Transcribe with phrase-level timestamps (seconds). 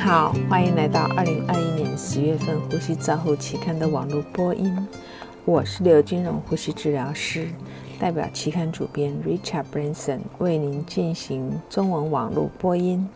[0.00, 4.88] 好，欢迎来到二零二一年十月份《呼吸照护期刊》的网络播音。
[5.44, 7.48] 我是刘金荣呼吸治疗师，
[7.98, 13.06] 代表期刊主编 Richard Branson 为您进行中文网络播音。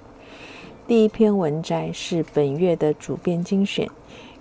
[0.87, 3.89] 第一篇文摘是本月的主编精选，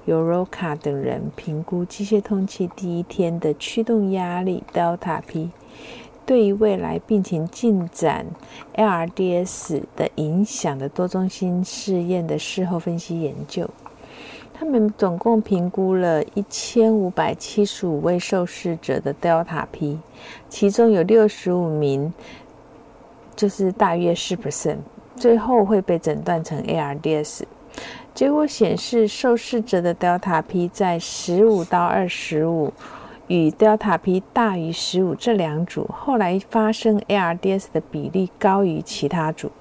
[0.03, 5.49] 由 Roca 等人评估机械通气第一天的驱动压力 Delta P。
[6.25, 8.25] 对于未来病情进展
[8.75, 13.69] ARDS 的影响的多中心试验的事后分析研究，
[14.53, 19.99] 他们总共评估了一千五百七十五位受试者的 Delta P，
[20.47, 22.13] 其中有六十五名，
[23.35, 24.77] 就是大约10%，
[25.17, 27.41] 最后会被诊断成 ARDS。
[28.13, 32.71] 结果显示，受试者的 Delta P 在十五到二十五。
[33.27, 39.51] 与 Delta P 大于十五这两组后来发生 ARDS 的比例高于其他组。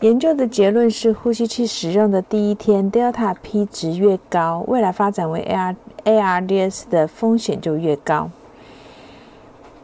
[0.00, 8.30] 研究的结论是，呼吸器使用的第一天 Delta P 值越高，未来发展为 AR ARDS 的风险就越高。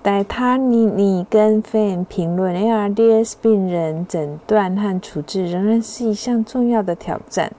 [0.03, 7.53] 戴塔尼尼跟 Fan 评论，ARDS 病人诊断和处置仍然是一项重要的挑战。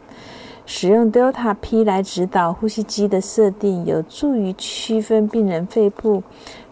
[0.72, 6.22] 使用 Delta P 来指导呼吸机的设定，有助于区分病人肺部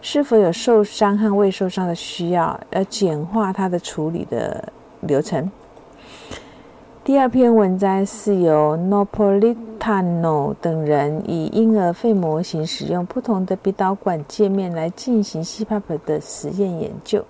[0.00, 5.50] 是否有受伤和未受伤的需要，而简化它的处理的流程。
[7.02, 17.24] 第二篇文章是由 Napolitano 等人以婴儿肺模型使用不同的鼻导管界面来进行 CPAP 的实验研究。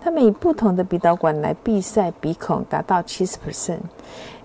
[0.00, 3.78] 他们以不同的鼻导管来闭塞鼻孔，达到七十 percent。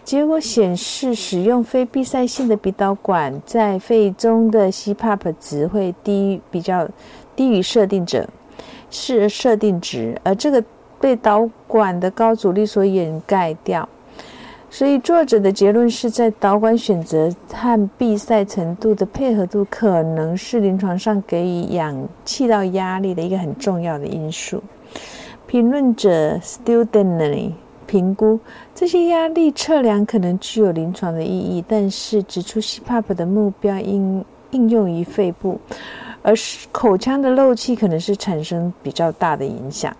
[0.07, 6.87] 结果显示，使用非闭塞性的鼻导管在肺中的 CPAP 值会低，比较
[7.35, 8.25] 低于设定者
[8.89, 10.63] 是设定值，而这个
[11.01, 13.89] 被导管的高阻力所掩盖掉。
[14.69, 24.63] 所以，作者的结论是在导管选择和闭塞程度的配合度，可能是临床上给予氧气道压力的一个很重要的因素。
[25.47, 27.51] 评论者 Studently。
[27.87, 28.39] 评估
[28.75, 35.59] 这些压力测量可能具有临床的意义，但是指出 CPAP 的目标应应用于肺部，
[36.21, 36.35] 而
[36.71, 39.95] 口腔的漏气可能是产生比较大的影响。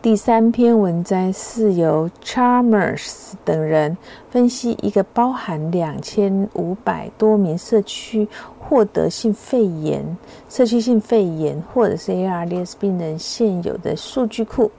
[0.00, 3.96] 第三篇文章是由 Chalmers 等人
[4.30, 8.26] 分析一个包含两千五百多名社区
[8.58, 10.04] 获得性肺炎、
[10.48, 14.72] 社区性肺炎或者是 ARDS 病人现有的数据库。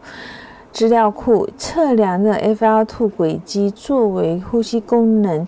[0.74, 5.48] 资料库测量的 FL2 轨迹作为呼吸功能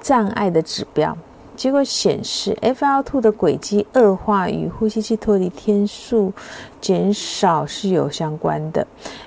[0.00, 1.14] 障碍的指标，
[1.54, 6.32] 结果显示 FL2 的轨迹恶化与呼吸器脱离天数
[6.80, 8.86] 减少是有相关的。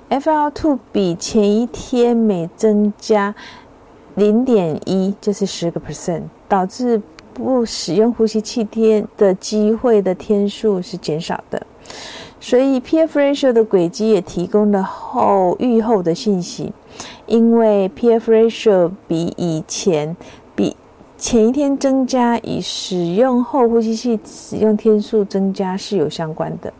[0.09, 3.35] FL2 比前一天每增加
[4.16, 7.00] 零点一，就是十个 percent，导致
[7.35, 11.67] 不使用呼吸器天的机会的天数是减少的。
[12.47, 16.72] 所以，PF ratio 的轨迹也提供了后预后的信息，
[17.25, 20.16] 因为 PF ratio 比以前
[20.56, 20.78] 比
[21.17, 26.72] 前一天增加与使用后呼吸器使用天数增加是有相关的。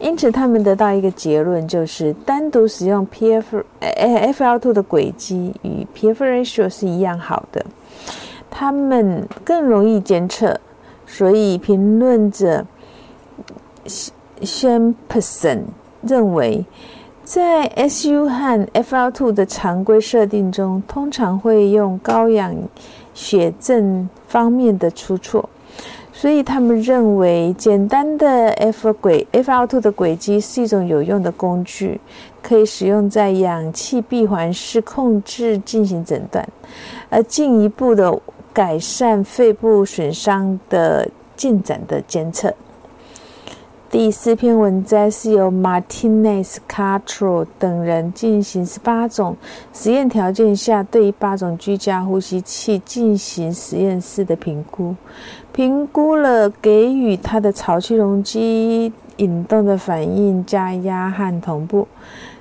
[0.00, 7.64] 因此，他们得到一个结论，就是单独使用 PF FL2 的轨迹与 PF ratio 是一样好的，
[8.50, 10.58] 他们更容易监测。
[11.06, 12.66] 所以，评论者。
[14.42, 15.60] Shamperson
[16.02, 16.64] 认为，
[17.24, 22.54] 在 SU 和 FL2 的常规设定中，通常会用高氧
[23.14, 25.48] 血症方面的出错，
[26.12, 32.00] 所以他们认为简单的 F 轨 FL2 的轨迹是一种有用的工具，
[32.42, 36.46] 可以使用在氧气闭环式控制进行诊断，
[37.10, 38.18] 而进一步的
[38.52, 42.52] 改善肺部损伤的进展的监测。
[43.90, 49.36] 第四篇文摘是由 Martinez、Castro 等人进行十八种
[49.72, 54.94] 实验条件下，对八种居家呼吸器进行实验室的评估，
[55.52, 61.88] 评估了给予它的潮气容积引动的反应、加压和同步。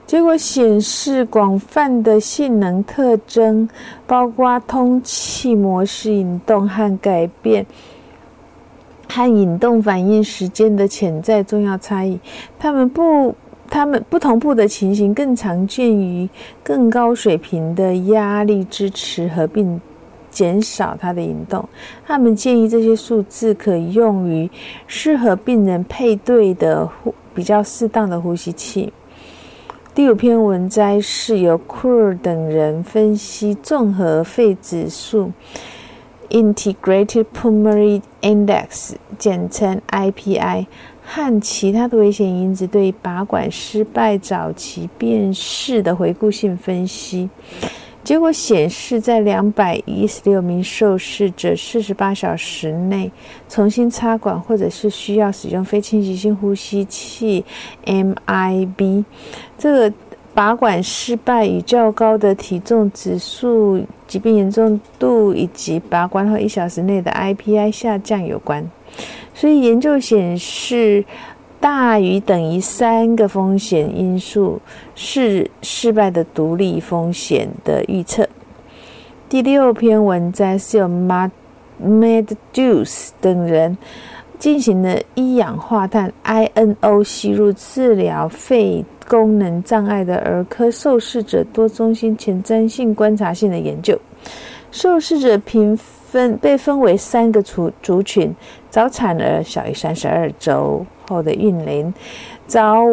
[0.05, 3.67] 结果显示，广泛的性能特征，
[4.05, 7.65] 包括通气模式引动和改变。
[9.09, 12.17] 和引动反应时间的潜在重要差异，
[12.57, 13.35] 它们不，
[13.67, 16.29] 它们不同步的情形更常见于
[16.63, 19.81] 更高水平的压力支持合并
[20.29, 21.67] 减少它的引动。
[22.05, 24.49] 他们建议这些数字可用于
[24.85, 28.93] 适合病人配对的呼比较适当的呼吸器。
[29.95, 35.31] 第五篇文摘是由库尔等人分析综合肺指数
[36.29, 40.67] （Integrated Pulmonary Index，简称 IPI）
[41.03, 47.29] 和其他的危险因子对拔管失败早期辨识的回顾性分析。
[48.01, 53.11] 结果显示，在两百一十六名受试者四十八小时内
[53.47, 57.43] 重新插管，或者是需要使用非侵袭性呼吸器
[57.85, 59.03] （MIB），
[59.57, 59.93] 这个
[60.33, 68.69] 拔管失败与较高的体重指数、疾病严重度以及拔管后一小时内的 IPI 下降有关。
[69.33, 71.05] 所以研究显示。
[71.59, 74.61] 大于等于三个风险因素
[74.95, 78.27] 是失败的独立风险的预测。
[79.27, 81.31] 第六篇文章是由 Mad
[81.83, 83.77] Madus 等人
[84.39, 93.99] 进行了一氧化碳 （INO） 吸入治疗肺功能障碍的儿科受试者多中心前瞻性观察性的研究。
[94.71, 98.33] 受试者评分被分为三个族族群：
[98.69, 100.85] 早产儿小于三十二周。
[101.09, 101.91] 后的孕龄，
[102.45, 102.85] 早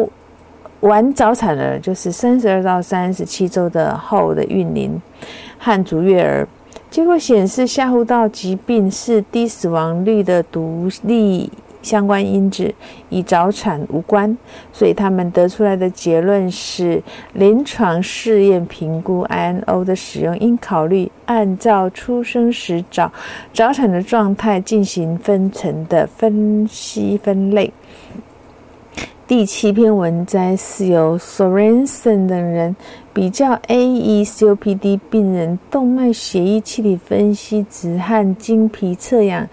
[0.79, 4.99] 晚早产儿就是三十二到三十七周的后的孕龄
[5.59, 6.47] 和足月儿，
[6.89, 12.73] 结果显示下呼道疾病是低死亡率的独立相关因子，
[13.09, 14.37] 与早产无关。
[14.71, 17.01] 所以他们得出来的结论是，
[17.33, 23.11] 临床试验评估 INO 的使用应考虑按照出生时早
[23.53, 27.71] 早产的状态进行分层的分析分类。
[29.27, 32.73] 第七篇文摘是由 Sorensen 等人
[33.13, 39.45] 比较 AECOPD 病人动脉血液气体分析值和经皮测氧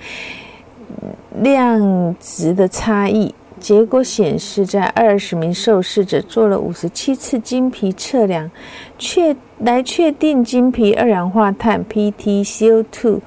[1.34, 3.34] 量值的差异。
[3.60, 8.50] 结果显示，在二十名受试者做了五十七次经皮测量，
[8.98, 13.20] 确来确定经皮二氧化碳 （PtCO2）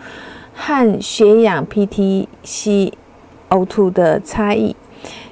[0.54, 4.76] 和血氧 （PtCO2） 的差异。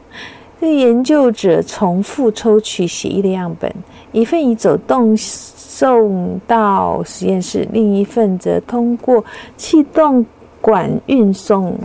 [0.58, 3.70] 这研究者重复抽取血液的样本，
[4.12, 9.22] 一份以走动送到实验室，另一份则通过
[9.56, 10.24] 气动
[10.62, 11.76] 管运送。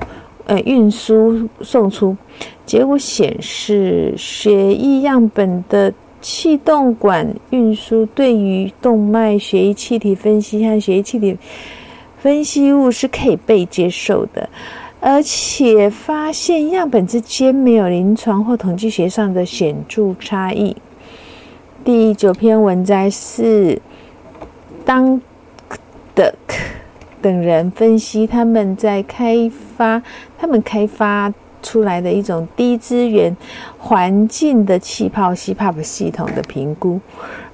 [0.48, 2.16] 呃，运输送出，
[2.68, 5.92] 结果显示血液样本的
[6.22, 11.36] 气动管运输对于动脉血液气体分析和血液气体
[12.20, 14.48] 分析物是可以被接受的，
[15.06, 20.76] 而且发现样本之间没有临床或统计学上的显著差异。
[21.84, 23.80] 第九篇文摘是
[24.84, 25.22] 当
[26.16, 26.34] 的。
[27.22, 30.00] 等人分析他们在开发
[30.38, 31.34] 他们开发
[31.64, 33.36] 出来的一种低资源
[33.80, 37.00] 环境的气泡 CPAP 系统的评估，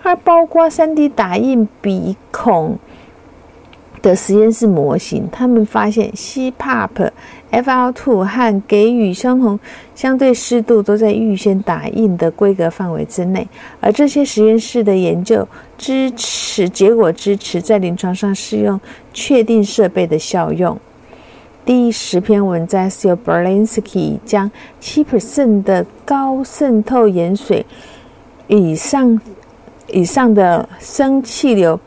[0.03, 2.77] 而包括 3D 打印鼻孔。
[4.01, 7.09] 的实验室模型，他们发现 CPAP、
[7.51, 9.59] FL2 和给予相同
[9.93, 13.47] 相对湿度都在预先打印的规格范围之内，
[13.79, 18.79] 而这些实验室的研究支持结果支持在临床上适用
[19.13, 20.77] 确定设备的效用。
[21.63, 27.63] 第十篇文章是由 Berlinsky 将七 percent 的高渗透盐水
[28.47, 29.21] 以上
[29.87, 31.79] 以上的生气流。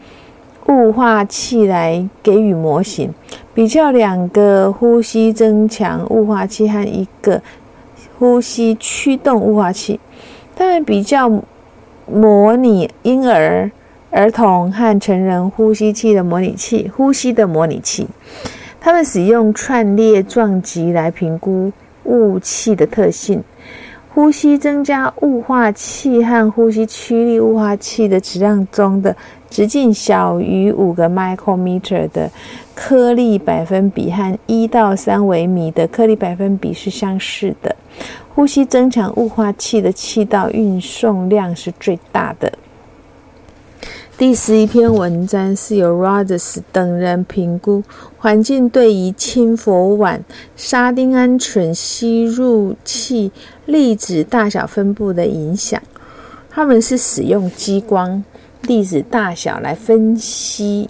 [0.66, 3.12] 雾化器来给予模型，
[3.52, 7.42] 比较两个呼吸增强雾化器和一个
[8.18, 10.00] 呼吸驱动雾化器，
[10.56, 11.30] 他们比较
[12.06, 13.70] 模拟婴儿、
[14.10, 18.08] 儿童和成人呼吸器的模拟器呼吸的模拟器，
[18.80, 21.70] 他们使用串列撞击来评估
[22.04, 23.42] 雾气的特性。
[24.14, 29.16] 呼吸增加雾化器和呼吸驱力雾化器的质量中的
[29.54, 32.28] 直径小于五个 micrometer 的
[32.74, 37.76] 颗粒百分比和一到三微米的颗粒百分比是相似的。
[38.34, 42.52] 呼吸增强雾化器的气道运送量是最大的。
[44.18, 47.84] 第十一篇文章是由 Rogers 等人评估
[48.18, 50.18] 环境对于氢氟烷
[50.56, 53.30] 沙丁胺醇吸入器
[53.66, 55.80] 粒子大小分布的影响。
[56.50, 58.24] 他们是使用激光
[58.66, 60.88] 粒子大小来分析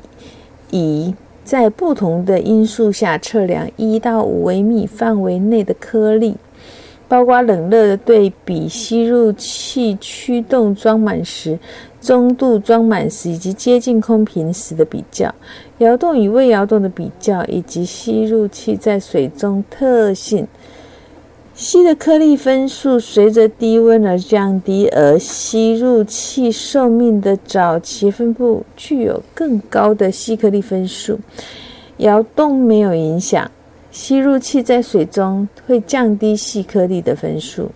[0.71, 1.14] 仪，
[1.45, 6.37] 在不同的因素下测量一到五微米范围内的颗粒。
[7.07, 11.57] 包括冷热的对比、吸入器驱动装满时、
[12.00, 15.33] 中度装满时以及接近空瓶时的比较，
[15.78, 20.49] 摇动与未摇动的比较，以及吸入器在水中特性。
[21.54, 31.18] 吸的颗粒分数随着低温而降低，而吸入器寿命的早期分布具有更高的吸颗粒分数。
[31.99, 33.49] 摇动没有影响。
[33.92, 37.70] 吸入器在水中会降低细颗粒的分数。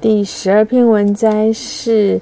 [0.00, 2.18] 第十二篇文摘是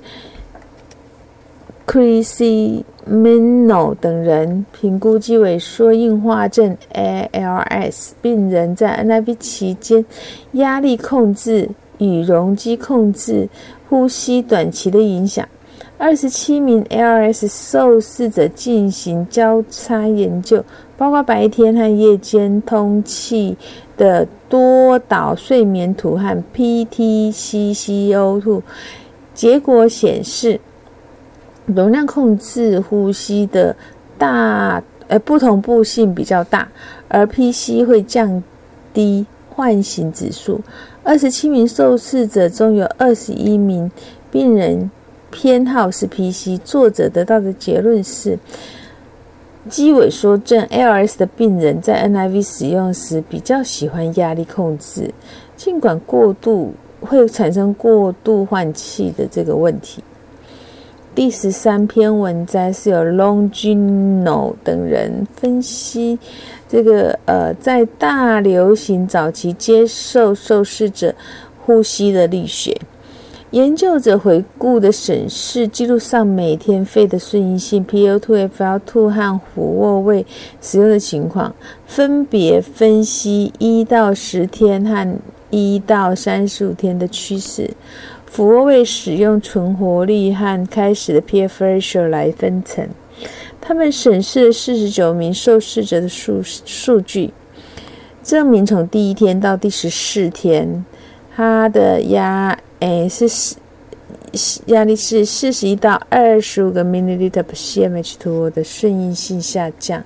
[1.88, 10.04] Crisy Mino 等人评估肌萎缩硬化症 （ALS） 病人在 NIV 期间
[10.52, 13.49] 压力控制与容积控制
[13.88, 15.49] 呼吸短期的影响。
[15.97, 20.62] 二十七名 ALS 受试者进行交叉研究，
[20.99, 23.57] 包括白天和夜间通气
[23.97, 28.61] 的多导睡眠图和 PTCCO2。
[29.33, 30.61] 结果显示，
[31.75, 33.75] 容量控制呼吸的
[34.18, 36.68] 大呃不同步性比较大，
[37.08, 38.42] 而 PC 会降
[38.92, 40.60] 低唤醒指数。
[41.02, 43.90] 二十七名受试者中有二十一名
[44.30, 44.90] 病人。
[45.30, 48.38] 偏好是 PC，作者得到的结论是，
[49.68, 55.12] 肌萎缩症 ALS 的病人在 NIV 使用时比较喜欢压力控制，
[55.54, 56.72] 尽管过度
[57.02, 60.02] 会产生过度换气的这个问题。
[61.18, 66.16] 第十三篇文摘是由 Longino 等人分析
[66.68, 71.12] 这个呃，在大流行早期接受受试者
[71.66, 72.80] 呼吸的力学。
[73.50, 80.25] 研究者回顾的审视记录上每天肺的顺应性 （PO2、FL2） 和俯卧位
[80.60, 81.52] 使用的情况，
[81.84, 85.18] 分别分析一到十天和
[85.50, 87.68] 一到三十五天的趋势。
[88.30, 92.88] 俯卧位使用存活率和开始的 PF ratio 来分层。
[93.61, 97.32] 他们审视了四十九名受试者的数数据，
[98.23, 100.85] 证明从第一天到第十四天，
[101.35, 102.56] 他的压。
[102.80, 110.04] 诶，是压力是四十一到二十五个 milliliter per CMH2 的顺应性下降，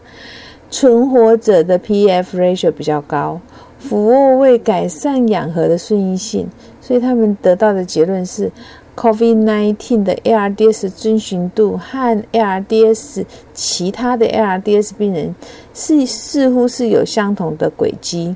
[0.70, 3.38] 存活者的 PF ratio 比较高，
[3.78, 6.48] 俯卧位改善氧合的顺应性，
[6.82, 8.50] 所以他们得到的结论是
[8.96, 13.24] ，COVID-19 的 ARDS 遵循度和 ARDS
[13.54, 15.32] 其他的 ARDS 病人
[15.72, 18.34] 是似乎是有相同的轨迹。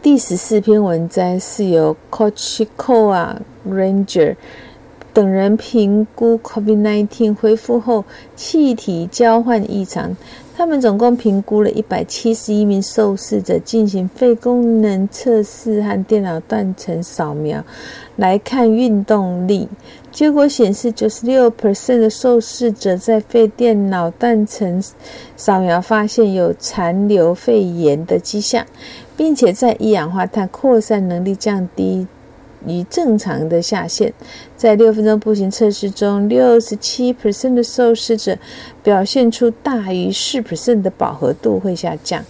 [0.00, 3.36] 第十四篇文摘是由 Kochikoa
[3.68, 4.36] Ranger
[5.16, 8.04] 等人评估 COVID-19 恢复后
[8.34, 10.14] 气体交换异常。
[10.54, 17.64] 他们总共评估了一百七十一名受试者，进行肺功能测试和电脑断层扫描，
[18.16, 19.66] 来看运动力。
[20.12, 24.82] 结果显示，九十六 percent 的受试者在肺电脑断层
[25.34, 28.66] 扫描发现有残留肺炎的迹象。
[29.16, 32.06] 并且在一氧化碳扩散能力降低
[32.66, 34.12] 于正常的下限，
[34.56, 38.36] 在六分钟步行测试中，六十七 percent 的受试者
[38.82, 42.24] 表现出大于四 percent 的饱和度会下降。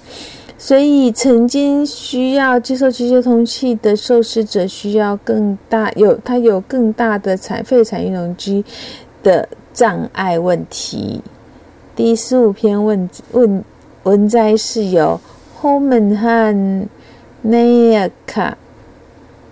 [0.58, 8.64] 所以，曾经需要接受机械通气的受试者需要更大有它有更大的产肺产运容积
[9.22, 11.20] 的障碍问题。
[11.94, 13.64] 第十五篇问问
[14.04, 15.20] 文摘是由。
[15.58, 16.86] 后门和
[17.40, 18.56] 内亚卡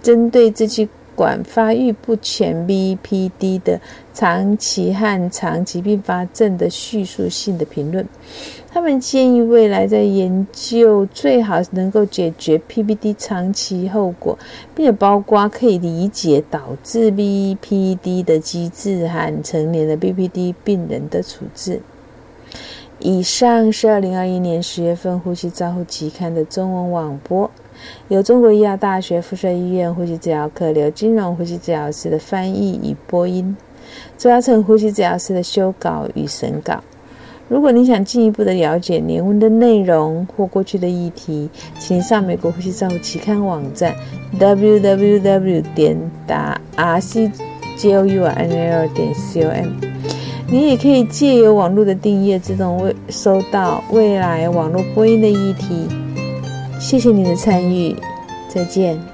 [0.04, 3.80] 针对支气管发育不全 （BPD） 的
[4.12, 8.06] 长期和长期并发症的叙述性的评论。
[8.70, 14.36] 他们建议未来在研究最好能够解决 PPD 长期后果，
[14.74, 21.80] 并且包括可以理解导致 BPD 的机制和成年的 BPD 病人的处置。
[22.98, 27.50] 以上是二零二一年十月份《呼吸照护期刊》的中文网播，
[28.08, 33.56] 由中国医药大学附设医院呼吸治疗科刘金荣呼吸治疗师的翻译与播音，
[34.18, 36.82] 周嘉诚呼吸治疗师的修稿与审稿。
[37.46, 43.94] 如果你想进一步的了解年文的内容或过去的议题，请上美国呼吸照护期刊网站
[44.38, 46.10] www 点
[46.76, 47.30] rc
[47.76, 49.68] j o u r n l 点 c o m。
[50.50, 55.86] 你也可以借由网络的订阅，自动未收到未来网络播音的议题。
[56.78, 57.96] 谢谢你的参与，
[58.48, 59.13] 再见。